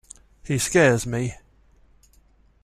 He 0.43 0.57
scares 0.57 1.05
me. 1.05 1.35